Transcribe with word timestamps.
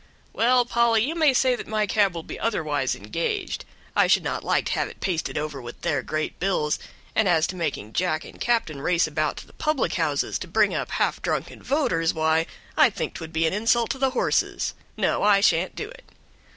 "Well, 0.33 0.65
Polly, 0.65 1.05
you 1.05 1.13
may 1.13 1.31
say 1.31 1.55
that 1.55 1.67
my 1.67 1.85
cab 1.85 2.15
will 2.15 2.23
be 2.23 2.39
otherwise 2.39 2.95
engaged. 2.95 3.65
I 3.95 4.07
should 4.07 4.23
not 4.23 4.43
like 4.43 4.65
to 4.65 4.71
have 4.71 4.87
it 4.87 4.99
pasted 4.99 5.37
over 5.37 5.61
with 5.61 5.79
their 5.81 6.01
great 6.01 6.39
bills, 6.39 6.79
and 7.13 7.29
as 7.29 7.45
to 7.45 7.55
making 7.55 7.93
Jack 7.93 8.25
and 8.25 8.41
Captain 8.41 8.81
race 8.81 9.05
about 9.05 9.37
to 9.37 9.45
the 9.45 9.53
public 9.53 9.93
houses 9.93 10.39
to 10.39 10.47
bring 10.47 10.73
up 10.73 10.89
half 10.89 11.21
drunken 11.21 11.61
voters, 11.61 12.15
why, 12.15 12.47
I 12.75 12.89
think 12.89 13.13
'twould 13.13 13.31
be 13.31 13.45
an 13.45 13.53
insult 13.53 13.91
to 13.91 13.99
the 13.99 14.09
horses. 14.09 14.73
No, 14.97 15.21
I 15.21 15.39
shan't 15.39 15.75
do 15.75 15.91
it." 15.91 16.03